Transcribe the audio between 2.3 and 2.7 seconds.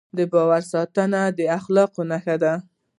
ده.